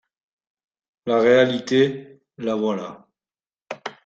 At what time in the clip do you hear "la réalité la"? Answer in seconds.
1.05-2.55